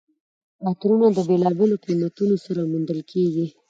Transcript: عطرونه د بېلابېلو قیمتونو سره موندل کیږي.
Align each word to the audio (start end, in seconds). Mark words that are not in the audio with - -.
عطرونه 0.69 1.07
د 1.13 1.19
بېلابېلو 1.29 1.81
قیمتونو 1.85 2.35
سره 2.45 2.61
موندل 2.71 2.99
کیږي. 3.11 3.45